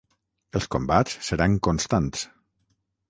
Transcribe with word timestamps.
Els 0.59 0.67
combats 0.75 1.19
seran 1.27 1.59
constants. 1.69 2.25